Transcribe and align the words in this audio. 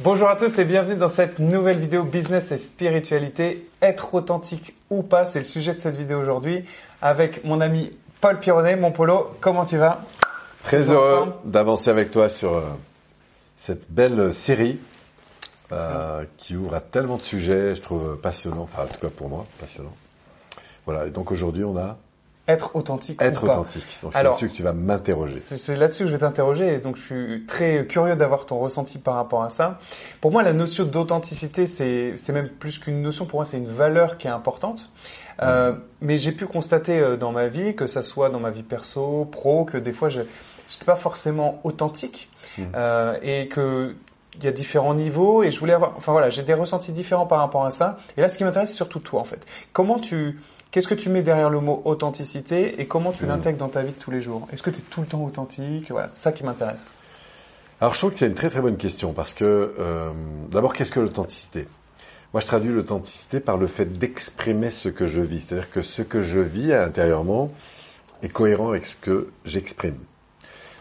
Bonjour 0.00 0.28
à 0.28 0.34
tous 0.34 0.58
et 0.58 0.64
bienvenue 0.64 0.96
dans 0.96 1.08
cette 1.08 1.38
nouvelle 1.38 1.80
vidéo 1.80 2.02
business 2.02 2.50
et 2.50 2.58
spiritualité. 2.58 3.68
Être 3.80 4.12
authentique 4.14 4.74
ou 4.90 5.04
pas, 5.04 5.24
c'est 5.24 5.38
le 5.38 5.44
sujet 5.44 5.72
de 5.72 5.78
cette 5.78 5.94
vidéo 5.94 6.18
aujourd'hui 6.18 6.64
avec 7.00 7.44
mon 7.44 7.60
ami 7.60 7.92
Paul 8.20 8.40
Pironnet, 8.40 8.74
mon 8.74 8.90
polo. 8.90 9.30
Comment 9.40 9.64
tu 9.64 9.76
vas? 9.76 10.00
Très 10.64 10.90
heureux 10.90 11.32
d'avancer 11.44 11.90
avec 11.90 12.10
toi 12.10 12.28
sur 12.28 12.54
euh, 12.54 12.62
cette 13.56 13.88
belle 13.92 14.34
série 14.34 14.80
euh, 15.70 16.24
qui 16.38 16.56
ouvre 16.56 16.74
à 16.74 16.80
tellement 16.80 17.16
de 17.16 17.22
sujets, 17.22 17.76
je 17.76 17.80
trouve 17.80 18.16
passionnant, 18.16 18.62
enfin 18.62 18.82
en 18.82 18.92
tout 18.92 19.00
cas 19.00 19.10
pour 19.14 19.28
moi, 19.28 19.46
passionnant. 19.60 19.94
Voilà, 20.86 21.06
et 21.06 21.10
donc 21.10 21.30
aujourd'hui 21.30 21.62
on 21.62 21.76
a 21.76 21.98
être 22.46 22.76
authentique. 22.76 23.20
Être 23.22 23.44
ou 23.44 23.46
pas. 23.46 23.54
authentique. 23.54 23.84
Donc 24.02 24.12
c'est 24.12 24.22
là-dessus 24.22 24.48
que 24.48 24.54
tu 24.54 24.62
vas 24.62 24.72
m'interroger. 24.72 25.36
C'est 25.36 25.76
là-dessus 25.76 26.04
que 26.04 26.08
je 26.10 26.12
vais 26.12 26.20
t'interroger 26.20 26.74
et 26.74 26.78
donc 26.78 26.96
je 26.96 27.02
suis 27.02 27.46
très 27.46 27.86
curieux 27.86 28.16
d'avoir 28.16 28.46
ton 28.46 28.58
ressenti 28.58 28.98
par 28.98 29.14
rapport 29.14 29.42
à 29.42 29.50
ça. 29.50 29.78
Pour 30.20 30.30
moi, 30.30 30.42
la 30.42 30.52
notion 30.52 30.84
d'authenticité, 30.84 31.66
c'est 31.66 32.32
même 32.32 32.48
plus 32.48 32.78
qu'une 32.78 33.02
notion. 33.02 33.26
Pour 33.26 33.38
moi, 33.38 33.44
c'est 33.44 33.58
une 33.58 33.70
valeur 33.70 34.18
qui 34.18 34.26
est 34.26 34.30
importante. 34.30 34.90
Euh, 35.42 35.76
mais 36.00 36.18
j'ai 36.18 36.32
pu 36.32 36.46
constater 36.46 36.98
euh, 36.98 37.16
dans 37.16 37.32
ma 37.32 37.48
vie, 37.48 37.74
que 37.74 37.86
ça 37.86 38.02
soit 38.02 38.30
dans 38.30 38.40
ma 38.40 38.50
vie 38.50 38.62
perso, 38.62 39.24
pro, 39.24 39.64
que 39.64 39.76
des 39.76 39.92
fois, 39.92 40.08
je 40.08 40.20
n'étais 40.20 40.84
pas 40.86 40.96
forcément 40.96 41.60
authentique 41.64 42.30
mm. 42.56 42.62
euh, 42.76 43.18
et 43.22 43.48
que 43.48 43.96
il 44.36 44.44
y 44.44 44.48
a 44.48 44.52
différents 44.52 44.94
niveaux 44.94 45.42
et 45.42 45.50
je 45.50 45.58
voulais 45.58 45.72
avoir, 45.72 45.94
enfin 45.96 46.12
voilà, 46.12 46.30
j'ai 46.30 46.42
des 46.42 46.54
ressentis 46.54 46.92
différents 46.92 47.26
par 47.26 47.38
rapport 47.38 47.64
à 47.64 47.70
ça. 47.70 47.98
Et 48.16 48.20
là, 48.20 48.28
ce 48.28 48.38
qui 48.38 48.44
m'intéresse, 48.44 48.70
c'est 48.70 48.76
surtout 48.76 49.00
toi 49.00 49.20
en 49.20 49.24
fait. 49.24 49.44
Comment 49.72 49.98
tu 49.98 50.40
Qu'est-ce 50.70 50.88
que 50.88 50.94
tu 50.94 51.08
mets 51.08 51.22
derrière 51.22 51.50
le 51.50 51.60
mot 51.60 51.82
authenticité 51.84 52.80
et 52.80 52.86
comment 52.86 53.12
tu 53.12 53.24
mmh. 53.24 53.28
l'intègres 53.28 53.58
dans 53.58 53.68
ta 53.68 53.82
vie 53.82 53.92
de 53.92 53.98
tous 53.98 54.10
les 54.10 54.20
jours? 54.20 54.48
Est-ce 54.52 54.60
que 54.60 54.70
tu 54.70 54.80
es 54.80 54.82
tout 54.82 55.02
le 55.02 55.06
temps 55.06 55.22
authentique? 55.22 55.88
Voilà, 55.92 56.08
c'est 56.08 56.20
ça 56.20 56.32
qui 56.32 56.42
m'intéresse. 56.42 56.90
Alors 57.80 57.94
je 57.94 57.98
trouve 58.00 58.12
que 58.12 58.18
c'est 58.18 58.26
une 58.26 58.34
très 58.34 58.50
très 58.50 58.60
bonne 58.60 58.76
question 58.76 59.12
parce 59.12 59.34
que 59.34 59.74
euh, 59.78 60.10
d'abord 60.50 60.72
qu'est-ce 60.72 60.90
que 60.90 61.00
l'authenticité? 61.00 61.68
Moi 62.32 62.40
je 62.40 62.46
traduis 62.46 62.72
l'authenticité 62.72 63.38
par 63.38 63.56
le 63.56 63.68
fait 63.68 63.84
d'exprimer 63.98 64.70
ce 64.70 64.88
que 64.88 65.06
je 65.06 65.20
vis, 65.20 65.42
c'est-à-dire 65.42 65.70
que 65.70 65.82
ce 65.82 66.02
que 66.02 66.24
je 66.24 66.40
vis 66.40 66.72
intérieurement 66.72 67.52
est 68.22 68.28
cohérent 68.28 68.70
avec 68.70 68.86
ce 68.86 68.96
que 68.96 69.28
j'exprime. 69.44 69.98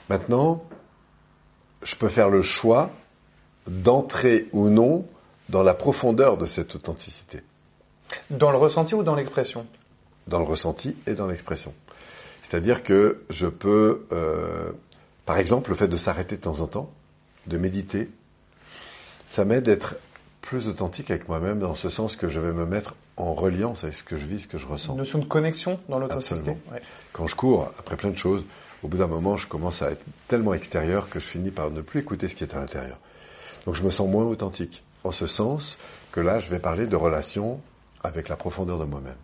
Maintenant, 0.10 0.64
je 1.84 1.96
peux 1.96 2.08
faire 2.10 2.30
le 2.30 2.42
choix 2.42 2.90
d'entrer 3.68 4.48
ou 4.52 4.70
non 4.70 5.06
dans 5.50 5.64
la 5.64 5.74
profondeur 5.74 6.38
de 6.38 6.46
cette 6.46 6.76
authenticité. 6.76 7.42
Dans 8.30 8.52
le 8.52 8.58
ressenti 8.58 8.96
ou 8.96 9.04
dans 9.04 9.16
l'expression? 9.16 9.66
Dans 10.28 10.40
le 10.40 10.46
ressenti 10.46 10.96
et 11.08 11.14
dans 11.14 11.28
l'expression. 11.28 11.74
C'est-à-dire 12.42 12.84
que 12.84 13.24
je 13.30 13.48
peux, 13.48 14.06
euh, 14.12 14.72
par 15.26 15.38
exemple, 15.38 15.70
le 15.70 15.76
fait 15.76 15.88
de 15.88 15.98
s'arrêter 15.98 16.38
de 16.38 16.42
temps 16.42 16.60
en 16.60 16.68
temps, 16.68 16.92
de 17.48 17.58
méditer, 17.58 18.10
ça 19.26 19.46
m'aide 19.46 19.64
d'être 19.64 19.96
plus 20.42 20.68
authentique 20.68 21.10
avec 21.10 21.28
moi-même 21.28 21.60
dans 21.60 21.76
ce 21.76 21.90
sens 21.90 22.16
que 22.16 22.28
je 22.28 22.40
vais 22.40 22.52
me 22.52 22.66
mettre 22.66 22.96
en 23.18 23.34
reliance 23.34 23.84
avec 23.84 23.96
ce 23.96 24.04
que 24.04 24.18
je 24.18 24.26
vis, 24.26 24.42
ce 24.42 24.48
que 24.48 24.58
je 24.58 24.68
ressens. 24.68 24.94
Une 24.94 25.00
notion 25.00 25.20
de 25.20 25.26
connexion 25.26 25.80
dans 25.90 26.00
l'authenticité? 26.00 26.56
Quand 27.12 27.28
je 27.28 27.36
cours, 27.36 27.72
après 27.80 27.96
plein 27.96 28.10
de 28.10 28.18
choses, 28.18 28.46
au 28.84 28.88
bout 28.88 28.98
d'un 28.98 29.08
moment, 29.08 29.38
je 29.38 29.48
commence 29.48 29.82
à 29.82 29.92
être 29.92 30.04
tellement 30.28 30.54
extérieur 30.54 31.10
que 31.10 31.20
je 31.20 31.26
finis 31.26 31.52
par 31.52 31.72
ne 31.72 31.82
plus 31.82 32.02
écouter 32.02 32.28
ce 32.28 32.36
qui 32.36 32.44
est 32.44 32.54
à 32.54 32.60
l'intérieur. 32.60 32.98
Donc 33.66 33.76
je 33.76 33.84
me 33.84 33.90
sens 33.90 34.10
moins 34.10 34.26
authentique. 34.26 34.84
En 35.04 35.12
ce 35.12 35.26
sens 35.26 35.78
que 36.12 36.20
là, 36.20 36.40
je 36.40 36.50
vais 36.50 36.60
parler 36.60 36.86
de 36.86 36.96
relations 36.96 37.60
avec 38.04 38.30
la 38.30 38.36
profondeur 38.36 38.80
de 38.80 38.86
moi-même. 38.86 39.16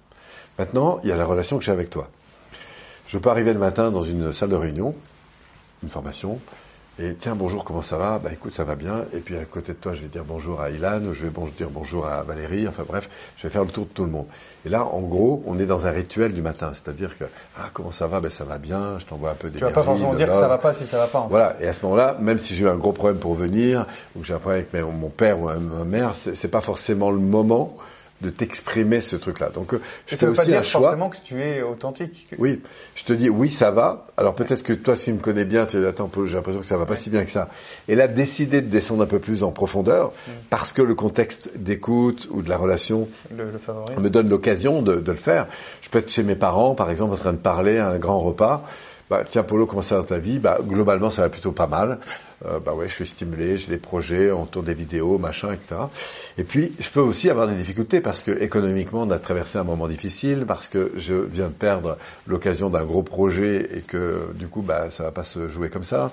Maintenant, 0.57 0.99
il 1.03 1.09
y 1.09 1.11
a 1.11 1.17
la 1.17 1.25
relation 1.25 1.57
que 1.57 1.63
j'ai 1.63 1.71
avec 1.71 1.89
toi. 1.89 2.09
Je 3.07 3.17
peux 3.17 3.29
arriver 3.29 3.53
le 3.53 3.59
matin 3.59 3.91
dans 3.91 4.03
une 4.03 4.31
salle 4.31 4.49
de 4.49 4.55
réunion, 4.55 4.95
une 5.83 5.89
formation, 5.89 6.39
et 7.01 7.15
tiens, 7.15 7.33
bonjour, 7.33 7.63
comment 7.63 7.81
ça 7.81 7.97
va? 7.97 8.19
Bah 8.19 8.29
écoute, 8.33 8.53
ça 8.53 8.65
va 8.65 8.75
bien. 8.75 9.05
Et 9.13 9.19
puis 9.19 9.37
à 9.37 9.45
côté 9.45 9.71
de 9.71 9.77
toi, 9.77 9.93
je 9.93 10.01
vais 10.01 10.07
dire 10.07 10.25
bonjour 10.27 10.59
à 10.59 10.69
Ilan, 10.69 11.13
je 11.13 11.25
vais 11.25 11.31
dire 11.57 11.69
bonjour 11.71 12.05
à 12.05 12.23
Valérie, 12.23 12.67
enfin 12.67 12.83
bref, 12.85 13.09
je 13.37 13.43
vais 13.43 13.49
faire 13.49 13.63
le 13.63 13.69
tour 13.69 13.85
de 13.85 13.91
tout 13.91 14.03
le 14.03 14.11
monde. 14.11 14.25
Et 14.65 14.69
là, 14.69 14.83
en 14.83 14.99
gros, 14.99 15.41
on 15.47 15.57
est 15.57 15.65
dans 15.65 15.87
un 15.87 15.91
rituel 15.91 16.33
du 16.33 16.41
matin, 16.41 16.71
c'est-à-dire 16.73 17.17
que 17.17 17.23
ah 17.57 17.69
comment 17.73 17.91
ça 17.91 18.07
va? 18.07 18.19
Ben 18.19 18.29
ça 18.29 18.43
va 18.43 18.57
bien, 18.57 18.99
je 18.99 19.05
t'envoie 19.05 19.31
un 19.31 19.35
peu 19.35 19.49
d'énergie. 19.49 19.73
Tu 19.73 19.79
vas 19.79 19.81
pas 19.81 19.85
forcément 19.85 20.13
dire 20.13 20.27
que 20.27 20.33
ça 20.33 20.47
va 20.49 20.57
pas 20.57 20.73
si 20.73 20.83
ça 20.83 20.97
va 20.97 21.07
pas. 21.07 21.19
En 21.19 21.27
voilà. 21.27 21.55
Et 21.61 21.67
à 21.67 21.73
ce 21.73 21.83
moment-là, 21.85 22.17
même 22.19 22.37
si 22.37 22.53
j'ai 22.53 22.65
eu 22.65 22.69
un 22.69 22.75
gros 22.75 22.91
problème 22.91 23.17
pour 23.17 23.33
venir, 23.33 23.85
ou 24.15 24.19
que 24.19 24.25
j'ai 24.25 24.33
un 24.33 24.39
problème 24.39 24.65
avec 24.73 24.85
mon 24.93 25.09
père 25.09 25.39
ou 25.39 25.45
ma 25.45 25.85
mère, 25.85 26.15
c'est 26.15 26.51
pas 26.51 26.61
forcément 26.61 27.11
le 27.11 27.19
moment 27.19 27.77
de 28.21 28.29
t'exprimer 28.29 28.99
ce 28.99 29.15
truc-là. 29.15 29.49
Donc, 29.49 29.73
euh, 29.73 29.81
je 30.05 30.15
fais 30.15 30.27
aussi 30.27 30.37
pas 30.37 30.45
dire 30.45 30.59
un 30.59 30.63
choix. 30.63 30.81
forcément 30.81 31.09
que 31.09 31.17
tu 31.23 31.41
es 31.41 31.61
authentique. 31.61 32.27
Oui, 32.37 32.61
je 32.95 33.03
te 33.05 33.13
dis 33.13 33.29
oui, 33.29 33.49
ça 33.49 33.71
va. 33.71 34.07
Alors 34.17 34.35
peut-être 34.35 34.61
que 34.63 34.73
toi, 34.73 34.97
tu 34.97 35.13
me 35.13 35.19
connais 35.19 35.45
bien, 35.45 35.65
tu 35.65 35.77
dis 35.77 35.85
attends, 35.85 36.09
j'ai 36.25 36.35
l'impression 36.35 36.61
que 36.61 36.67
ça 36.67 36.77
va 36.77 36.85
pas 36.85 36.95
si 36.95 37.09
bien 37.09 37.23
que 37.23 37.31
ça. 37.31 37.49
Et 37.87 37.95
là, 37.95 38.07
décider 38.07 38.61
de 38.61 38.67
descendre 38.67 39.03
un 39.03 39.07
peu 39.07 39.19
plus 39.19 39.43
en 39.43 39.51
profondeur, 39.51 40.07
mm. 40.09 40.31
parce 40.49 40.73
que 40.73 40.81
le 40.81 40.95
contexte 40.95 41.51
d'écoute 41.55 42.27
ou 42.31 42.41
de 42.41 42.49
la 42.49 42.57
relation 42.57 43.07
me 43.97 44.09
donne 44.09 44.29
l'occasion 44.29 44.81
de, 44.81 44.95
de, 44.95 45.11
le 45.11 45.17
faire. 45.17 45.47
Je 45.81 45.89
peux 45.89 45.99
être 45.99 46.11
chez 46.11 46.23
mes 46.23 46.35
parents, 46.35 46.75
par 46.75 46.89
exemple, 46.89 47.13
en 47.13 47.17
train 47.17 47.33
de 47.33 47.37
parler 47.37 47.77
à 47.77 47.89
un 47.89 47.97
grand 47.97 48.19
repas. 48.19 48.65
Bah, 49.09 49.23
tiens, 49.27 49.43
Polo, 49.43 49.65
comment 49.65 49.81
ça 49.81 49.95
va 49.95 50.01
dans 50.01 50.07
ta 50.07 50.19
vie? 50.19 50.37
Bah, 50.37 50.59
globalement, 50.61 51.09
ça 51.09 51.23
va 51.23 51.29
plutôt 51.29 51.51
pas 51.51 51.65
mal. 51.65 51.99
Euh, 52.45 52.59
bah 52.59 52.73
ouais, 52.73 52.87
je 52.87 52.93
suis 52.93 53.05
stimulé, 53.05 53.57
j'ai 53.57 53.67
des 53.67 53.77
projets, 53.77 54.31
on 54.31 54.45
tourne 54.45 54.65
des 54.65 54.73
vidéos, 54.73 55.17
machin, 55.17 55.51
etc. 55.51 55.75
Et 56.37 56.43
puis, 56.43 56.73
je 56.79 56.89
peux 56.89 57.01
aussi 57.01 57.29
avoir 57.29 57.47
des 57.47 57.55
difficultés 57.55 57.99
parce 57.99 58.21
que 58.21 58.31
économiquement, 58.41 59.01
on 59.01 59.11
a 59.11 59.19
traversé 59.19 59.57
un 59.57 59.65
moment 59.65 59.87
difficile, 59.87 60.45
parce 60.47 60.67
que 60.67 60.93
je 60.95 61.15
viens 61.15 61.47
de 61.47 61.53
perdre 61.53 61.97
l'occasion 62.27 62.69
d'un 62.69 62.85
gros 62.85 63.03
projet 63.03 63.69
et 63.75 63.81
que 63.81 64.29
du 64.35 64.47
coup, 64.47 64.61
bah, 64.61 64.89
ça 64.89 65.03
va 65.03 65.11
pas 65.11 65.25
se 65.25 65.49
jouer 65.49 65.69
comme 65.69 65.83
ça. 65.83 66.11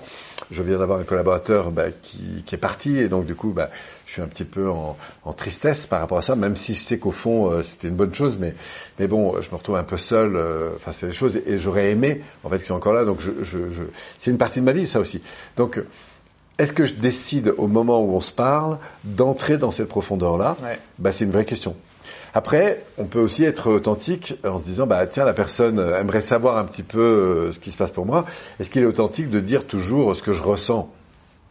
Je 0.51 0.61
viens 0.63 0.79
d'avoir 0.79 0.99
un 0.99 1.03
collaborateur 1.03 1.71
bah, 1.71 1.91
qui, 2.01 2.43
qui 2.45 2.55
est 2.55 2.59
parti 2.59 2.97
et 2.97 3.07
donc 3.07 3.25
du 3.25 3.35
coup, 3.35 3.51
bah, 3.51 3.69
je 4.05 4.13
suis 4.13 4.21
un 4.21 4.27
petit 4.27 4.45
peu 4.45 4.69
en, 4.69 4.97
en 5.23 5.33
tristesse 5.33 5.85
par 5.85 5.99
rapport 5.99 6.17
à 6.17 6.21
ça, 6.21 6.35
même 6.35 6.55
si 6.55 6.73
je 6.73 6.81
sais 6.81 6.97
qu'au 6.97 7.11
fond, 7.11 7.51
euh, 7.51 7.63
c'était 7.63 7.87
une 7.87 7.95
bonne 7.95 8.13
chose, 8.13 8.37
mais 8.39 8.53
mais 8.99 9.07
bon, 9.07 9.41
je 9.41 9.49
me 9.49 9.55
retrouve 9.55 9.75
un 9.75 9.83
peu 9.83 9.97
seul. 9.97 10.35
Euh, 10.35 10.71
enfin, 10.75 10.91
c'est 10.91 11.07
des 11.07 11.13
choses 11.13 11.37
et, 11.37 11.57
j'aurais 11.57 11.91
aimé 11.91 12.21
en 12.43 12.49
fait 12.49 12.57
qu'il 12.57 12.67
soit 12.67 12.75
encore 12.75 12.93
là. 12.93 13.05
Donc, 13.05 13.21
je, 13.21 13.31
je, 13.41 13.69
je 13.69 13.83
c'est 14.17 14.31
une 14.31 14.37
partie 14.37 14.59
de 14.59 14.65
ma 14.65 14.73
vie, 14.73 14.87
ça 14.87 14.99
aussi. 14.99 15.21
Donc 15.55 15.81
est-ce 16.57 16.73
que 16.73 16.85
je 16.85 16.93
décide 16.93 17.53
au 17.57 17.67
moment 17.67 18.01
où 18.01 18.15
on 18.15 18.19
se 18.19 18.31
parle 18.31 18.79
d'entrer 19.03 19.57
dans 19.57 19.71
cette 19.71 19.87
profondeur-là? 19.87 20.57
Bah, 20.99 21.11
C'est 21.11 21.25
une 21.25 21.31
vraie 21.31 21.45
question. 21.45 21.75
Après, 22.33 22.83
on 22.97 23.05
peut 23.05 23.19
aussi 23.19 23.43
être 23.43 23.71
authentique 23.71 24.35
en 24.43 24.57
se 24.57 24.63
disant, 24.63 24.85
bah 24.85 25.05
tiens, 25.07 25.25
la 25.25 25.33
personne 25.33 25.79
aimerait 25.79 26.21
savoir 26.21 26.57
un 26.57 26.65
petit 26.65 26.83
peu 26.83 26.99
euh, 26.99 27.51
ce 27.51 27.59
qui 27.59 27.71
se 27.71 27.77
passe 27.77 27.91
pour 27.91 28.05
moi. 28.05 28.25
Est-ce 28.59 28.69
qu'il 28.69 28.83
est 28.83 28.87
authentique 28.87 29.29
de 29.29 29.39
dire 29.39 29.65
toujours 29.65 30.15
ce 30.15 30.21
que 30.21 30.33
je 30.33 30.43
ressens? 30.43 30.91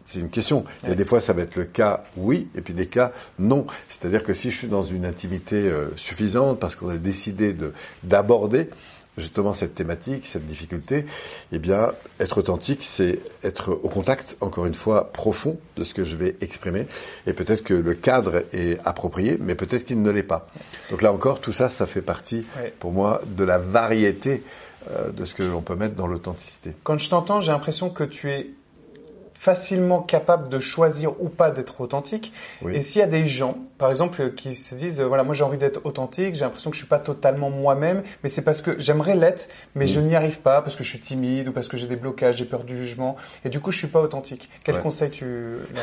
C'est 0.06 0.20
une 0.20 0.30
question. 0.30 0.64
A 0.84 0.94
des 0.94 1.04
fois, 1.04 1.20
ça 1.20 1.32
va 1.32 1.42
être 1.42 1.56
le 1.56 1.64
cas 1.64 2.04
oui, 2.16 2.48
et 2.54 2.60
puis 2.60 2.74
des 2.74 2.86
cas 2.86 3.12
non. 3.40 3.66
C'est-à-dire 3.88 4.22
que 4.22 4.32
si 4.32 4.52
je 4.52 4.56
suis 4.56 4.68
dans 4.68 4.82
une 4.82 5.04
intimité 5.04 5.56
euh, 5.56 5.88
suffisante, 5.96 6.60
parce 6.60 6.76
qu'on 6.76 6.90
a 6.90 6.96
décidé 6.96 7.52
de 7.52 7.72
d'aborder, 8.04 8.70
justement 9.16 9.52
cette 9.52 9.74
thématique, 9.74 10.26
cette 10.26 10.46
difficulté, 10.46 11.06
eh 11.52 11.58
bien, 11.58 11.92
être 12.20 12.38
authentique, 12.38 12.82
c'est 12.82 13.20
être 13.42 13.72
au 13.72 13.88
contact, 13.88 14.36
encore 14.40 14.66
une 14.66 14.74
fois, 14.74 15.12
profond 15.12 15.58
de 15.76 15.84
ce 15.84 15.94
que 15.94 16.04
je 16.04 16.16
vais 16.16 16.36
exprimer. 16.40 16.86
Et 17.26 17.32
peut-être 17.32 17.62
que 17.62 17.74
le 17.74 17.94
cadre 17.94 18.44
est 18.52 18.78
approprié, 18.84 19.38
mais 19.40 19.54
peut-être 19.54 19.84
qu'il 19.84 20.02
ne 20.02 20.10
l'est 20.10 20.22
pas. 20.22 20.48
Donc 20.90 21.02
là 21.02 21.12
encore, 21.12 21.40
tout 21.40 21.52
ça, 21.52 21.68
ça 21.68 21.86
fait 21.86 22.02
partie, 22.02 22.44
pour 22.78 22.92
moi, 22.92 23.22
de 23.26 23.44
la 23.44 23.58
variété 23.58 24.42
euh, 24.90 25.10
de 25.10 25.24
ce 25.24 25.34
que 25.34 25.42
l'on 25.42 25.62
peut 25.62 25.76
mettre 25.76 25.96
dans 25.96 26.06
l'authenticité. 26.06 26.74
Quand 26.84 26.98
je 26.98 27.10
t'entends, 27.10 27.40
j'ai 27.40 27.52
l'impression 27.52 27.90
que 27.90 28.04
tu 28.04 28.30
es 28.30 28.50
facilement 29.46 30.02
capable 30.02 30.48
de 30.48 30.58
choisir 30.58 31.12
ou 31.22 31.28
pas 31.28 31.52
d'être 31.52 31.80
authentique. 31.80 32.32
Et 32.68 32.82
s'il 32.82 32.98
y 32.98 33.04
a 33.04 33.06
des 33.06 33.28
gens, 33.28 33.56
par 33.78 33.90
exemple, 33.90 34.32
qui 34.34 34.56
se 34.56 34.74
disent, 34.74 35.00
voilà, 35.00 35.22
moi 35.22 35.34
j'ai 35.34 35.44
envie 35.44 35.56
d'être 35.56 35.86
authentique, 35.86 36.34
j'ai 36.34 36.40
l'impression 36.40 36.70
que 36.70 36.74
je 36.74 36.80
suis 36.80 36.88
pas 36.88 36.98
totalement 36.98 37.48
moi-même, 37.48 38.02
mais 38.24 38.28
c'est 38.28 38.42
parce 38.42 38.60
que 38.60 38.76
j'aimerais 38.80 39.14
l'être, 39.14 39.46
mais 39.76 39.86
je 39.86 40.00
n'y 40.00 40.16
arrive 40.16 40.40
pas 40.40 40.62
parce 40.62 40.74
que 40.74 40.82
je 40.82 40.88
suis 40.88 40.98
timide 40.98 41.46
ou 41.46 41.52
parce 41.52 41.68
que 41.68 41.76
j'ai 41.76 41.86
des 41.86 41.94
blocages, 41.94 42.38
j'ai 42.38 42.44
peur 42.44 42.64
du 42.64 42.76
jugement, 42.76 43.14
et 43.44 43.48
du 43.48 43.60
coup 43.60 43.70
je 43.70 43.78
suis 43.78 43.86
pas 43.86 44.00
authentique. 44.00 44.50
Quel 44.64 44.80
conseil 44.80 45.10
tu 45.10 45.26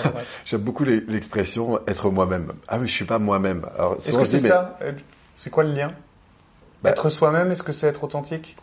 J'aime 0.46 0.60
beaucoup 0.60 0.84
l'expression 0.84 1.80
être 1.88 2.10
moi-même. 2.10 2.52
Ah 2.68 2.80
oui, 2.82 2.88
je 2.88 2.94
suis 2.94 3.06
pas 3.06 3.18
moi-même. 3.18 3.66
Est-ce 4.06 4.18
que 4.18 4.26
c'est 4.26 4.40
ça? 4.40 4.78
Euh, 4.82 4.92
C'est 5.38 5.52
quoi 5.52 5.64
le 5.64 5.72
lien? 5.72 5.94
Bah 6.84 6.90
Être 6.90 7.08
soi-même, 7.08 7.50
est-ce 7.50 7.64
que 7.64 7.72
c'est 7.72 7.88
être 7.88 8.04
authentique? 8.04 8.58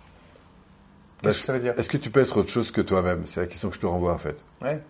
Qu'est-ce 1.22 1.40
que 1.40 1.44
ça 1.44 1.52
veut 1.52 1.58
dire 1.60 1.74
Est-ce 1.76 1.88
que 1.88 1.96
tu 1.96 2.10
peux 2.10 2.20
être 2.20 2.36
autre 2.36 2.48
chose 2.48 2.70
que 2.70 2.80
toi-même? 2.80 3.22
C'est 3.26 3.40
la 3.40 3.46
question 3.46 3.68
que 3.68 3.74
je 3.74 3.80
te 3.80 3.86
renvoie 3.86 4.12
en 4.12 4.18
fait. 4.18 4.36
Ouais. 4.62 4.80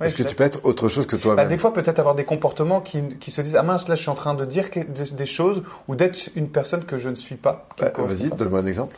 Est-ce 0.00 0.14
que 0.14 0.22
tu 0.22 0.34
peux 0.34 0.44
être 0.44 0.64
autre 0.64 0.88
chose 0.88 1.06
que 1.06 1.16
toi-même? 1.16 1.44
Bah, 1.44 1.48
Des 1.48 1.58
fois, 1.58 1.72
peut-être 1.72 1.98
avoir 1.98 2.14
des 2.14 2.24
comportements 2.24 2.80
qui, 2.80 3.02
qui, 3.18 3.30
se 3.30 3.40
disent 3.40 3.56
ah 3.56 3.62
mince 3.62 3.88
là, 3.88 3.96
je 3.96 4.02
suis 4.02 4.10
en 4.10 4.14
train 4.14 4.34
de 4.34 4.44
dire 4.44 4.66
des, 4.72 5.26
choses 5.26 5.64
ou 5.88 5.96
d'être 5.96 6.30
une 6.36 6.48
personne 6.48 6.84
que 6.84 6.96
je 6.96 7.08
ne 7.08 7.16
suis 7.16 7.34
pas. 7.34 7.68
Bah, 7.78 7.90
vas-y, 7.96 8.28
donne-moi 8.30 8.60
un 8.60 8.66
exemple. 8.66 8.96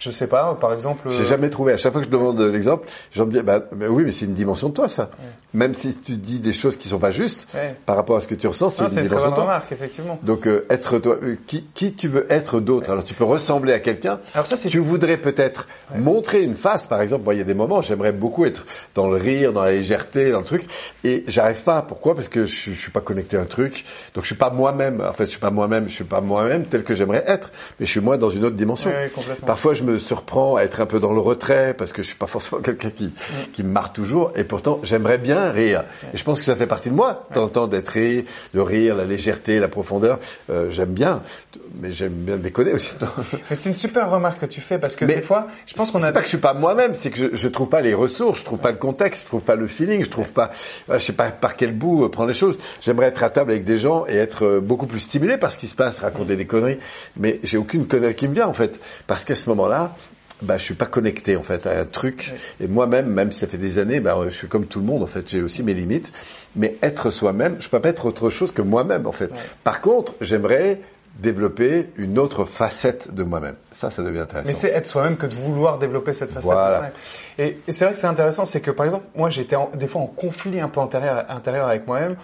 Je 0.00 0.10
sais 0.10 0.26
pas, 0.26 0.56
par 0.58 0.72
exemple. 0.72 1.08
J'ai 1.10 1.22
euh, 1.22 1.26
jamais 1.26 1.50
trouvé. 1.50 1.74
À 1.74 1.76
chaque 1.76 1.92
fois 1.92 2.00
que 2.00 2.06
je 2.06 2.10
demande 2.12 2.40
l'exemple, 2.40 2.88
j'en 3.12 3.26
me 3.26 3.32
dis, 3.32 3.42
bah, 3.42 3.60
bah 3.70 3.86
oui, 3.90 4.02
mais 4.04 4.12
c'est 4.12 4.24
une 4.24 4.32
dimension 4.34 4.70
de 4.70 4.74
toi, 4.74 4.88
ça. 4.88 5.10
Même 5.52 5.74
si 5.74 5.94
tu 5.94 6.12
dis 6.16 6.40
des 6.40 6.54
choses 6.54 6.76
qui 6.78 6.88
sont 6.88 6.98
pas 6.98 7.10
justes, 7.10 7.46
Ouais. 7.54 7.76
par 7.84 7.96
rapport 7.96 8.16
à 8.16 8.20
ce 8.20 8.26
que 8.28 8.34
tu 8.34 8.46
ressens, 8.46 8.70
c'est 8.70 8.84
une 8.84 8.98
une 8.98 9.08
dimension 9.08 9.30
de 9.30 9.34
toi. 9.34 9.44
remarque, 9.44 9.70
effectivement. 9.72 10.18
Donc 10.22 10.46
euh, 10.46 10.64
être 10.70 10.98
toi, 10.98 11.16
euh, 11.22 11.36
qui, 11.46 11.64
qui 11.74 11.92
tu 11.92 12.08
veux 12.08 12.26
être 12.32 12.60
d'autre? 12.60 12.90
Alors 12.90 13.04
tu 13.04 13.12
peux 13.14 13.24
ressembler 13.24 13.72
à 13.74 13.78
quelqu'un. 13.80 14.20
Alors 14.34 14.46
ça, 14.46 14.56
c'est 14.56 14.70
Tu 14.70 14.78
voudrais 14.78 15.18
peut-être 15.18 15.66
montrer 15.94 16.42
une 16.42 16.54
face, 16.56 16.86
par 16.86 17.02
exemple. 17.02 17.24
Moi, 17.24 17.34
il 17.34 17.38
y 17.38 17.42
a 17.42 17.44
des 17.44 17.52
moments, 17.54 17.82
j'aimerais 17.82 18.12
beaucoup 18.12 18.46
être 18.46 18.64
dans 18.94 19.10
le 19.10 19.16
rire, 19.16 19.52
dans 19.52 19.62
la 19.64 19.72
légèreté, 19.72 20.30
dans 20.32 20.38
le 20.40 20.46
truc, 20.46 20.64
et 21.04 21.24
j'arrive 21.28 21.62
pas. 21.62 21.82
Pourquoi? 21.82 22.14
Parce 22.14 22.28
que 22.28 22.44
je, 22.46 22.70
je 22.70 22.80
suis 22.80 22.90
pas 22.90 23.00
connecté 23.00 23.36
à 23.36 23.40
un 23.42 23.44
truc. 23.44 23.84
Donc 24.14 24.24
je 24.24 24.28
suis 24.28 24.36
pas 24.36 24.50
moi-même. 24.50 25.00
En 25.02 25.12
fait, 25.12 25.26
je 25.26 25.30
suis 25.30 25.40
pas 25.40 25.50
moi-même. 25.50 25.88
Je 25.88 25.94
suis 25.94 26.04
pas 26.04 26.20
moi-même 26.22 26.64
tel 26.64 26.84
que 26.84 26.94
j'aimerais 26.94 27.24
être. 27.26 27.50
Mais 27.78 27.84
je 27.86 27.90
suis 27.90 28.00
moi 28.00 28.16
dans 28.16 28.30
une 28.30 28.44
autre 28.46 28.56
dimension. 28.56 28.90
Parfois, 29.44 29.74
je 29.74 29.82
me 29.82 29.89
surprends 29.98 30.56
à 30.56 30.62
être 30.62 30.80
un 30.80 30.86
peu 30.86 31.00
dans 31.00 31.12
le 31.12 31.20
retrait 31.20 31.74
parce 31.76 31.92
que 31.92 32.02
je 32.02 32.08
suis 32.08 32.16
pas 32.16 32.26
forcément 32.28 32.60
quelqu'un 32.62 32.90
qui 32.90 33.12
qui 33.52 33.62
me 33.62 33.70
marre 33.70 33.92
toujours. 33.92 34.32
Et 34.36 34.44
pourtant, 34.44 34.80
j'aimerais 34.82 35.18
bien 35.18 35.50
rire. 35.50 35.84
Et 36.12 36.16
je 36.16 36.24
pense 36.24 36.38
que 36.40 36.44
ça 36.46 36.56
fait 36.56 36.66
partie 36.66 36.90
de 36.90 36.94
moi, 36.94 37.26
temps, 37.32 37.66
d'être 37.66 37.88
rire, 37.88 38.24
de 38.54 38.60
rire, 38.60 38.94
la 38.94 39.04
légèreté, 39.04 39.58
la 39.58 39.68
profondeur. 39.68 40.18
Euh, 40.50 40.70
j'aime 40.70 40.90
bien, 40.90 41.22
mais 41.80 41.92
j'aime 41.92 42.12
bien 42.12 42.36
déconner 42.36 42.72
aussi. 42.72 42.92
Mais 43.50 43.56
c'est 43.56 43.68
une 43.68 43.74
super 43.74 44.10
remarque 44.10 44.40
que 44.40 44.46
tu 44.46 44.60
fais 44.60 44.78
parce 44.78 44.96
que 44.96 45.04
Mais 45.04 45.16
des 45.16 45.20
fois, 45.20 45.48
je 45.66 45.74
pense 45.74 45.90
qu'on 45.90 45.98
C'est 46.00 46.06
a. 46.06 46.12
pas 46.12 46.20
que 46.20 46.26
je 46.26 46.30
suis 46.30 46.38
pas 46.38 46.54
moi-même, 46.54 46.94
c'est 46.94 47.10
que 47.10 47.16
je, 47.18 47.26
je 47.32 47.48
trouve 47.48 47.68
pas 47.68 47.80
les 47.80 47.94
ressources, 47.94 48.40
je 48.40 48.44
trouve 48.44 48.58
pas 48.58 48.70
le 48.70 48.76
contexte, 48.76 49.22
je 49.22 49.26
trouve 49.26 49.42
pas 49.42 49.54
le 49.54 49.66
feeling, 49.66 50.04
je 50.04 50.10
trouve 50.10 50.30
pas, 50.32 50.50
voilà, 50.86 50.98
je 50.98 51.04
sais 51.04 51.12
pas 51.12 51.30
par 51.30 51.56
quel 51.56 51.72
bout 51.72 52.04
euh, 52.04 52.08
prendre 52.08 52.28
les 52.28 52.34
choses. 52.34 52.58
J'aimerais 52.80 53.06
être 53.06 53.22
à 53.22 53.30
table 53.30 53.50
avec 53.52 53.64
des 53.64 53.78
gens 53.78 54.04
et 54.08 54.16
être 54.16 54.44
euh, 54.44 54.60
beaucoup 54.60 54.86
plus 54.86 55.00
stimulé 55.00 55.36
par 55.38 55.52
ce 55.52 55.58
qui 55.58 55.66
se 55.66 55.74
passe, 55.74 56.00
raconter 56.00 56.36
des 56.36 56.46
conneries, 56.46 56.78
mais 57.16 57.40
j'ai 57.42 57.56
aucune 57.58 57.86
connerie 57.86 58.14
qui 58.14 58.28
me 58.28 58.34
vient 58.34 58.46
en 58.48 58.52
fait, 58.52 58.80
parce 59.06 59.24
qu'à 59.24 59.36
ce 59.36 59.48
moment-là. 59.48 59.79
Bah, 60.42 60.56
je 60.56 60.64
suis 60.64 60.74
pas 60.74 60.86
connecté 60.86 61.36
en 61.36 61.42
fait 61.42 61.66
à 61.66 61.78
un 61.80 61.84
truc 61.84 62.32
et 62.62 62.66
moi-même, 62.66 63.08
même 63.08 63.30
si 63.30 63.40
ça 63.40 63.46
fait 63.46 63.58
des 63.58 63.78
années, 63.78 64.00
bah, 64.00 64.16
je 64.24 64.34
suis 64.34 64.48
comme 64.48 64.64
tout 64.64 64.80
le 64.80 64.86
monde 64.86 65.02
en 65.02 65.06
fait. 65.06 65.28
J'ai 65.28 65.42
aussi 65.42 65.62
mes 65.62 65.74
limites, 65.74 66.12
mais 66.56 66.76
être 66.82 67.10
soi-même, 67.10 67.56
je 67.60 67.68
peux 67.68 67.78
pas 67.78 67.90
être 67.90 68.06
autre 68.06 68.30
chose 68.30 68.50
que 68.50 68.62
moi-même 68.62 69.06
en 69.06 69.12
fait. 69.12 69.30
Par 69.64 69.82
contre, 69.82 70.14
j'aimerais 70.22 70.80
développer 71.18 71.90
une 71.96 72.18
autre 72.18 72.44
facette 72.44 73.14
de 73.14 73.22
moi-même. 73.22 73.56
Ça, 73.72 73.90
ça 73.90 74.02
devient 74.02 74.20
intéressant. 74.20 74.48
Mais 74.48 74.54
c'est 74.54 74.70
être 74.70 74.86
soi-même 74.86 75.16
que 75.16 75.26
de 75.26 75.34
vouloir 75.34 75.78
développer 75.78 76.12
cette 76.12 76.30
facette. 76.30 76.44
Voilà. 76.44 76.90
de. 77.38 77.44
Et, 77.44 77.58
et 77.68 77.72
c'est 77.72 77.84
vrai 77.84 77.92
que 77.94 77.98
c'est 78.00 78.06
intéressant, 78.06 78.44
c'est 78.44 78.60
que 78.60 78.70
par 78.70 78.84
exemple, 78.86 79.04
moi 79.14 79.28
j'étais 79.30 79.56
des 79.74 79.86
fois 79.86 80.02
en 80.02 80.06
conflit 80.06 80.60
un 80.60 80.68
peu 80.68 80.80
intérieur, 80.80 81.24
intérieur 81.28 81.68
avec 81.68 81.86
moi-même. 81.86 82.16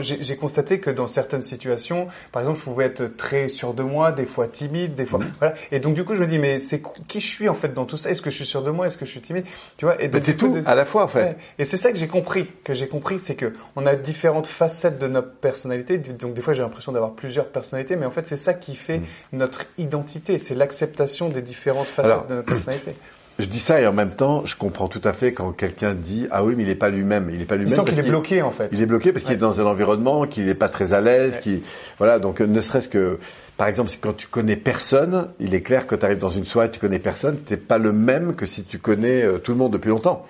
J'ai 0.00 0.36
constaté 0.36 0.80
que 0.80 0.90
dans 0.90 1.06
certaines 1.06 1.42
situations, 1.42 2.08
par 2.30 2.42
exemple, 2.42 2.58
je 2.58 2.64
pouvais 2.64 2.84
être 2.86 3.16
très 3.16 3.48
sûr 3.48 3.74
de 3.74 3.82
moi, 3.82 4.12
des 4.12 4.26
fois 4.26 4.46
timide, 4.48 4.94
des 4.94 5.06
fois, 5.06 5.18
Mhm. 5.20 5.32
voilà. 5.38 5.54
Et 5.70 5.80
donc 5.80 5.94
du 5.94 6.04
coup, 6.04 6.14
je 6.14 6.22
me 6.22 6.26
dis, 6.28 6.38
mais 6.38 6.58
c'est 6.58 6.82
qui 7.08 7.20
je 7.20 7.26
suis 7.26 7.48
en 7.48 7.54
fait 7.54 7.72
dans 7.74 7.84
tout 7.86 7.96
ça? 7.96 8.10
Est-ce 8.10 8.22
que 8.22 8.30
je 8.30 8.36
suis 8.36 8.44
sûr 8.44 8.62
de 8.62 8.70
moi? 8.70 8.86
Est-ce 8.86 8.98
que 8.98 9.04
je 9.04 9.10
suis 9.10 9.20
timide? 9.20 9.46
Tu 9.76 9.84
vois? 9.84 10.00
Et 10.00 10.08
donc 10.08 10.22
coup, 10.24 10.32
tout 10.32 10.48
des- 10.60 10.66
à 10.66 10.74
la 10.74 10.84
fois 10.84 11.04
en 11.04 11.08
fait. 11.08 11.22
Ouais. 11.22 11.36
Et 11.58 11.64
c'est 11.64 11.76
ça 11.76 11.90
que 11.90 11.98
j'ai 11.98 12.08
compris, 12.08 12.46
que 12.64 12.74
j'ai 12.74 12.88
compris, 12.88 13.18
c'est 13.18 13.34
que 13.34 13.52
on 13.76 13.86
a 13.86 13.94
différentes 13.96 14.46
facettes 14.46 14.98
de 14.98 15.06
notre 15.08 15.32
personnalité. 15.32 15.98
Donc 15.98 16.34
des 16.34 16.42
fois, 16.42 16.52
j'ai 16.54 16.62
l'impression 16.62 16.92
d'avoir 16.92 17.12
plusieurs 17.12 17.46
personnalités, 17.46 17.96
mais 17.96 18.06
en 18.06 18.10
fait, 18.10 18.21
c'est 18.24 18.36
ça 18.36 18.54
qui 18.54 18.74
fait 18.74 19.00
notre 19.32 19.64
identité. 19.78 20.38
C'est 20.38 20.54
l'acceptation 20.54 21.28
des 21.28 21.42
différentes 21.42 21.86
facettes 21.86 22.02
Mm. 22.12 22.14
Alors, 22.14 22.26
de 22.26 22.34
notre 22.34 22.46
personnalité. 22.48 22.94
Je 23.38 23.46
dis 23.46 23.60
ça 23.60 23.80
et 23.80 23.86
en 23.86 23.94
même 23.94 24.10
temps, 24.14 24.44
je 24.44 24.54
comprends 24.56 24.88
tout 24.88 25.00
à 25.04 25.14
fait 25.14 25.32
quand 25.32 25.52
quelqu'un 25.52 25.94
dit 25.94 26.28
ah 26.30 26.44
oui 26.44 26.54
mais 26.54 26.64
il 26.64 26.68
est 26.68 26.74
pas 26.74 26.90
lui-même, 26.90 27.30
il 27.32 27.40
est 27.40 27.44
pas 27.46 27.54
Il 27.54 27.62
lui-même. 27.62 27.76
parce 27.78 27.88
qu'il 27.90 27.98
est 27.98 28.08
bloqué 28.08 28.42
en 28.42 28.50
fait. 28.50 28.68
Il 28.72 28.82
est 28.82 28.86
bloqué 28.86 29.10
parce 29.10 29.24
qu'il 29.24 29.32
est 29.34 29.38
dans 29.38 29.58
un 29.58 29.64
environnement 29.64 30.26
qu'il 30.26 30.44
n'est 30.44 30.54
pas 30.54 30.68
très 30.68 30.92
à 30.92 31.00
l'aise, 31.00 31.34
Ouais. 31.34 31.40
qui 31.40 31.62
voilà 31.96 32.18
donc 32.18 32.42
euh, 32.42 32.46
ne 32.46 32.60
serait-ce 32.60 32.90
que 32.90 33.18
par 33.56 33.68
exemple 33.68 33.90
quand 34.02 34.12
tu 34.14 34.26
connais 34.26 34.54
personne, 34.56 35.28
il 35.40 35.54
est 35.54 35.62
clair 35.62 35.86
que 35.86 35.94
tu 35.96 36.04
arrives 36.04 36.18
dans 36.18 36.28
une 36.28 36.44
soirée, 36.44 36.70
tu 36.70 36.78
connais 36.78 36.98
personne, 36.98 37.38
t'es 37.38 37.56
pas 37.56 37.78
le 37.78 37.92
même 37.92 38.34
que 38.36 38.44
si 38.44 38.64
tu 38.64 38.78
connais 38.78 39.22
euh, 39.24 39.38
tout 39.38 39.52
le 39.52 39.58
monde 39.58 39.72
depuis 39.72 39.88
longtemps, 39.88 40.26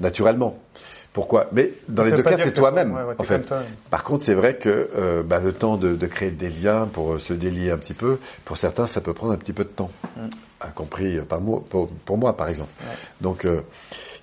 naturellement. 0.00 0.58
Pourquoi? 1.12 1.48
Mais 1.52 1.72
dans 1.88 2.02
Mm. 2.02 2.06
Ça 2.06 2.16
les 2.16 2.22
deux 2.22 2.28
cas, 2.28 2.36
t'es 2.36 2.52
toi-même 2.52 2.94
ouais, 2.94 3.02
ouais, 3.02 3.14
en 3.18 3.22
fait. 3.24 3.52
Par 3.90 4.02
contre, 4.04 4.24
c'est 4.24 4.34
vrai 4.34 4.56
que 4.56 4.88
euh, 4.96 5.22
bah, 5.22 5.40
le 5.44 5.52
temps 5.52 5.76
de, 5.76 5.94
de 5.94 6.06
créer 6.06 6.30
des 6.30 6.48
liens 6.48 6.88
pour 6.90 7.14
euh, 7.14 7.18
se 7.18 7.34
délier 7.34 7.70
un 7.70 7.76
petit 7.76 7.94
peu, 7.94 8.18
pour 8.44 8.56
certains, 8.56 8.86
ça 8.86 9.00
peut 9.00 9.12
prendre 9.12 9.32
un 9.32 9.36
petit 9.36 9.52
peu 9.52 9.64
de 9.64 9.68
temps, 9.68 9.90
y 10.16 10.72
compris 10.74 11.18
euh, 11.18 11.22
par 11.22 11.40
moi, 11.40 11.62
pour, 11.68 11.88
pour 11.88 12.16
moi, 12.16 12.36
par 12.36 12.48
exemple. 12.48 12.70
Mm. 12.80 12.84
Ouais. 12.88 12.96
Donc, 13.20 13.44
euh, 13.44 13.60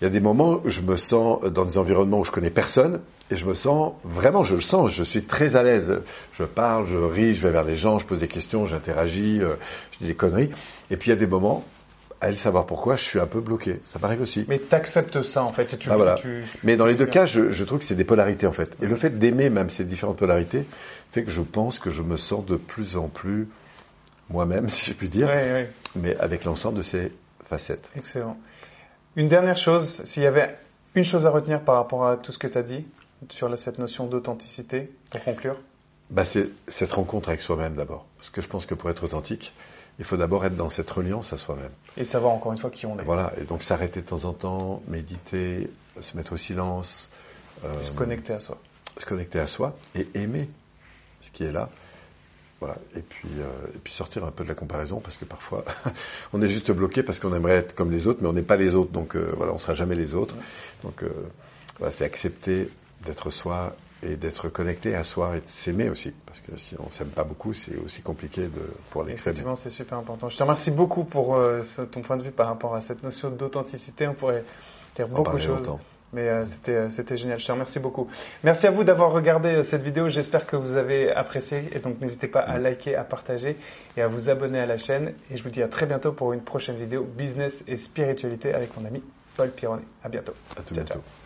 il 0.02 0.06
y 0.06 0.08
a 0.08 0.10
des 0.10 0.20
moments 0.20 0.62
où 0.64 0.70
je 0.70 0.82
me 0.82 0.96
sens 0.96 1.44
dans 1.44 1.66
des 1.66 1.78
environnements 1.78 2.20
où 2.20 2.26
je 2.26 2.32
connais 2.32 2.50
personne 2.50 3.02
et 3.32 3.36
je 3.36 3.46
me 3.46 3.54
sens 3.54 3.94
vraiment, 4.04 4.44
je 4.44 4.56
le 4.56 4.62
sens, 4.62 4.92
je 4.92 5.04
suis 5.04 5.24
très 5.24 5.56
à 5.56 5.62
l'aise. 5.64 6.02
Je 6.34 6.44
parle, 6.44 6.88
je 6.88 6.98
ris, 6.98 7.36
je 7.36 7.44
vais 7.44 7.52
vers 7.52 7.66
les 7.66 7.76
gens, 7.76 8.00
je 8.00 8.06
pose 8.06 8.20
des 8.20 8.28
questions, 8.28 8.66
j'interagis, 8.66 9.40
euh, 9.42 9.56
je 9.92 10.00
dis 10.00 10.08
des 10.08 10.16
conneries. 10.16 10.50
Et 10.90 10.98
puis 10.98 11.10
il 11.10 11.14
y 11.14 11.18
a 11.18 11.20
des 11.20 11.28
moments, 11.28 11.64
à 12.22 12.28
elle 12.30 12.36
savoir 12.38 12.66
pourquoi, 12.66 12.96
je 12.96 13.04
suis 13.04 13.20
un 13.20 13.26
peu 13.28 13.40
bloqué. 13.40 13.80
Ça 13.92 14.00
m'arrive 14.00 14.22
aussi. 14.22 14.46
Mais 14.50 14.60
t'acceptes 14.60 15.22
ça 15.22 15.44
en 15.44 15.50
fait. 15.50 15.74
Et 15.74 15.78
tu, 15.78 15.90
Ah, 15.92 15.96
voilà. 15.96 16.16
tu- 16.16 16.44
Mais 16.64 16.76
dans 16.76 16.86
les 16.86 16.96
deux 16.96 17.06
tu- 17.06 17.12
cas, 17.12 17.26
je, 17.26 17.50
je 17.52 17.64
trouve 17.64 17.80
que 17.80 17.86
c'est 17.86 17.96
des 17.96 18.04
polarités 18.04 18.46
en 18.48 18.52
fait. 18.52 18.76
Et 18.82 18.88
le 18.88 18.96
fait 18.96 19.18
d'aimer 19.18 19.50
même 19.50 19.70
ces 19.70 19.86
différentes 19.86 20.18
polarités 20.18 20.66
fait 21.12 21.24
que 21.24 21.32
je 21.32 21.42
pense 21.42 21.80
que 21.80 21.90
je 21.90 22.04
me 22.04 22.18
sens 22.18 22.46
de 22.46 22.56
plus 22.58 22.98
en 22.98 23.08
plus 23.08 23.48
moi-même, 24.30 24.70
si 24.70 24.86
je 24.92 24.94
puis 24.96 25.08
dire, 25.10 25.28
Ouais, 25.28 25.34
ouais. 25.54 25.72
mais 25.96 26.16
avec 26.18 26.44
l'ensemble 26.44 26.78
de 26.78 26.82
ces 26.84 27.12
facettes. 27.48 27.90
Excellent. 27.96 28.38
Une 29.16 29.28
dernière 29.28 29.58
chose, 29.58 30.02
s'il 30.04 30.24
y 30.24 30.28
avait 30.28 30.56
une 30.96 31.04
chose 31.04 31.26
à 31.26 31.30
retenir 31.30 31.62
par 31.62 31.76
rapport 31.76 32.08
à 32.08 32.18
tout 32.18 32.32
ce 32.32 32.38
que 32.38 32.48
tu 32.48 32.58
as 32.58 32.64
dit 32.64 32.86
sur 33.30 33.58
cette 33.58 33.80
notion 33.80 34.06
d'authenticité, 34.08 34.92
pour 35.12 35.24
conclure? 35.24 35.56
Bah, 36.10 36.26
c'est 36.26 36.50
cette 36.68 36.92
rencontre 36.92 37.30
avec 37.30 37.42
soi-même 37.42 37.76
d'abord. 37.76 38.06
Parce 38.18 38.30
que 38.30 38.42
je 38.42 38.48
pense 38.48 38.66
que 38.66 38.76
pour 38.76 38.90
être 38.90 39.04
authentique, 39.04 39.54
il 40.00 40.06
faut 40.06 40.18
d'abord 40.18 40.46
être 40.46 40.56
dans 40.56 40.70
cette 40.70 40.90
reliance 40.90 41.34
à 41.34 41.38
soi-même. 41.38 41.72
Et 41.98 42.06
savoir 42.06 42.34
encore 42.34 42.54
une 42.54 42.58
fois 42.58 42.70
qui 42.70 42.86
on 42.86 42.98
est. 42.98 43.04
Voilà. 43.04 43.34
Et 43.40 43.44
donc 43.44 43.64
s'arrêter 43.64 44.02
de 44.02 44.08
temps 44.08 44.26
en 44.26 44.34
temps, 44.34 44.82
méditer, 44.88 45.70
se 46.02 46.16
mettre 46.18 46.34
au 46.34 46.38
silence, 46.38 47.10
euh, 47.66 47.82
se 47.82 47.92
connecter 47.92 48.34
à 48.34 48.40
soi. 48.40 48.58
se 48.98 49.06
connecter 49.06 49.40
à 49.40 49.48
soi 49.48 49.76
et 49.96 50.08
aimer 50.16 50.50
ce 51.22 51.32
qui 51.32 51.44
est 51.44 51.52
là. 51.52 51.70
Voilà. 52.60 52.76
Et 52.96 53.02
puis, 53.02 53.30
euh, 53.40 53.76
et 53.76 53.78
puis 53.78 53.94
sortir 53.94 54.26
un 54.26 54.32
peu 54.32 54.44
de 54.44 54.50
la 54.50 54.56
comparaison 54.56 55.00
parce 55.00 55.16
que 55.16 55.26
parfois 55.26 55.64
on 56.34 56.42
est 56.42 56.48
juste 56.48 56.72
bloqué 56.72 57.04
parce 57.04 57.20
qu'on 57.20 57.34
aimerait 57.34 57.56
être 57.56 57.76
comme 57.76 57.92
les 57.92 58.08
autres, 58.08 58.20
mais 58.22 58.28
on 58.28 58.34
n'est 58.34 58.42
pas 58.42 58.58
les 58.58 58.76
autres. 58.76 58.92
Donc 58.92 59.16
euh, 59.16 59.34
voilà, 59.38 59.54
on 59.54 59.58
sera 59.58 59.74
jamais 59.74 59.96
les 59.96 60.14
autres. 60.14 60.36
Donc 60.84 61.04
euh, 61.04 61.10
voilà, 61.78 61.94
c'est 61.94 62.04
accepter 62.06 62.70
d'être 63.06 63.30
soi 63.30 63.76
et 64.04 64.16
d'être 64.16 64.50
connecté 64.50 64.96
à 64.96 65.04
soi 65.04 65.38
et 65.38 65.40
de 65.42 65.48
s'aimer 65.48 65.90
aussi. 65.90 66.12
Parce 66.26 66.40
que 66.40 66.56
si 66.58 66.76
on 66.80 66.90
s'aime 66.90 67.10
pas 67.10 67.24
beaucoup, 67.24 67.54
c'est 67.54 67.76
aussi 67.78 68.02
compliqué 68.02 68.44
de 68.44 68.50
pour 68.90 69.04
l'exprimer. 69.04 69.32
Effectivement, 69.32 69.56
c'est 69.56 69.70
super 69.70 69.98
important. 69.98 70.30
Je 70.30 70.38
te 70.38 70.44
remercie 70.44 70.72
beaucoup 70.72 71.04
pour 71.04 71.36
euh, 71.36 71.62
ton 71.92 72.02
point 72.02 72.18
de 72.18 72.24
vue 72.24 72.32
par 72.32 72.48
rapport 72.48 72.76
à 72.76 72.82
cette 72.82 73.04
notion 73.04 73.30
d'authenticité. 73.30 74.08
On 74.08 74.14
pourrait 74.14 74.44
dire 74.96 75.08
On 75.12 75.16
beaucoup 75.16 75.36
de 75.36 75.42
choses. 75.42 75.58
longtemps. 75.68 75.80
Mais 76.12 76.28
euh, 76.28 76.44
c'était 76.44 76.72
euh, 76.72 76.90
c'était 76.90 77.18
génial. 77.18 77.40
Je 77.40 77.46
te 77.46 77.52
remercie 77.52 77.80
beaucoup. 77.80 78.08
Merci 78.44 78.66
à 78.66 78.72
vous 78.72 78.84
d'avoir 78.84 79.12
regardé 79.12 79.50
euh, 79.50 79.64
cette 79.64 79.84
vidéo. 79.84 80.10
J'espère 80.10 80.48
que 80.48 80.56
vous 80.56 80.76
avez 80.76 81.12
apprécié. 81.12 81.70
Et 81.74 81.80
donc 81.80 82.02
n'hésitez 82.02 82.28
pas 82.28 82.40
à 82.40 82.58
liker, 82.58 82.96
à 82.96 83.04
partager 83.04 83.58
et 83.96 84.02
à 84.02 84.08
vous 84.08 84.30
abonner 84.30 84.60
à 84.60 84.66
la 84.66 84.78
chaîne. 84.80 85.14
Et 85.30 85.38
je 85.38 85.44
vous 85.44 85.52
dis 85.52 85.62
à 85.62 85.68
très 85.68 85.86
bientôt 85.86 86.12
pour 86.12 86.34
une 86.34 86.42
prochaine 86.42 86.78
vidéo 86.78 87.04
business 87.04 87.64
et 87.68 87.78
spiritualité 87.78 88.54
avec 88.56 88.76
mon 88.76 88.86
ami 88.86 89.04
Paul 89.38 89.52
Pironnet. 89.52 89.84
À 90.04 90.10
bientôt. 90.10 90.34
À 90.58 90.62
tout 90.62 90.74
Ciao, 90.74 90.84
bientôt. 90.84 90.94
ciao. 90.94 91.19